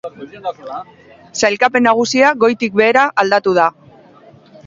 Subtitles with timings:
[1.41, 3.67] Sailkapen nagusia goitik behera aldatu da.